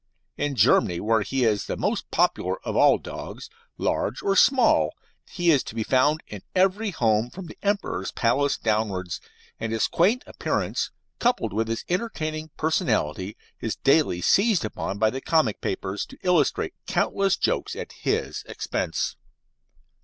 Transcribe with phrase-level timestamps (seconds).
[0.35, 4.95] In Germany, where he is the most popular of all dogs, large or small,
[5.29, 9.21] he is to be found in every home, from the Emperor's palace downwards,
[9.59, 15.21] and his quaint appearance, coupled with his entertaining personality, is daily seized upon by the
[15.21, 19.15] comic papers to illustrate countless jokes at his expense.